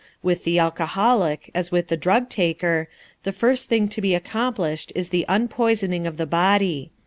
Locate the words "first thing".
3.31-3.87